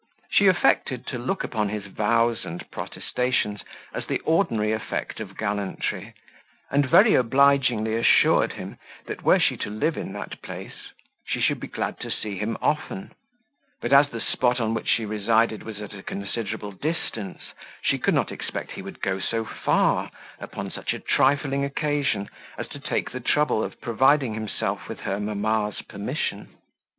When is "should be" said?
11.39-11.67